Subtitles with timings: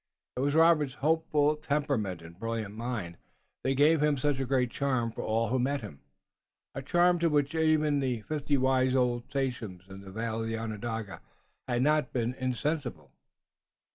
[0.35, 3.17] It was Robert's hopeful temperament and brilliant mind
[3.63, 6.01] that gave him such a great charm for all who met him,
[6.73, 11.21] a charm to which even the fifty wise old sachems in the vale of Onondaga
[11.67, 13.11] had not been insensible.